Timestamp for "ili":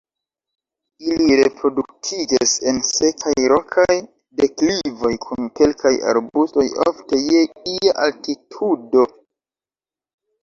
1.07-1.33